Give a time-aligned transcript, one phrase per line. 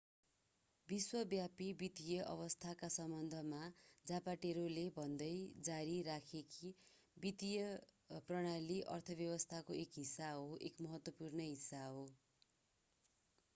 [0.87, 3.59] विश्वव्यापी वित्तीय अवस्थाका सम्बन्धमा
[4.05, 5.29] जापाटेरोले भन्दै
[5.67, 6.71] जारी राखे कि
[7.17, 12.01] वित्तीय प्रणाली अर्थव्यवस्थाको एक हिस्सा हो एक महत्त्वपूर्ण हिस्सा हो